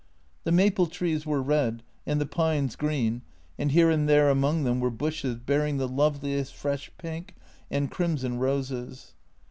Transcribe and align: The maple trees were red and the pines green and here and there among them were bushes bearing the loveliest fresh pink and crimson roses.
The 0.45 0.51
maple 0.51 0.87
trees 0.87 1.27
were 1.27 1.43
red 1.43 1.83
and 2.07 2.19
the 2.19 2.25
pines 2.25 2.75
green 2.75 3.21
and 3.59 3.71
here 3.71 3.91
and 3.91 4.09
there 4.09 4.31
among 4.31 4.63
them 4.63 4.79
were 4.79 4.89
bushes 4.89 5.35
bearing 5.35 5.77
the 5.77 5.87
loveliest 5.87 6.55
fresh 6.55 6.91
pink 6.97 7.35
and 7.69 7.91
crimson 7.91 8.39
roses. 8.39 9.13